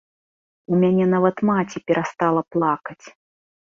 У 0.71 0.79
мяне 0.85 1.05
нават 1.13 1.37
маці 1.51 1.77
перастала 1.87 2.41
плакаць. 2.57 3.03